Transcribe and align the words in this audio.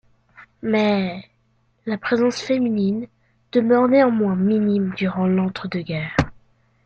Mais 0.63 1.29
la 1.85 1.95
présence 1.99 2.41
féminine 2.41 3.05
demeure 3.51 3.87
néanmoins 3.87 4.35
minime 4.35 4.95
durant 4.97 5.27
l'entre 5.27 5.67
deux 5.67 5.83
guerres. 5.83 6.15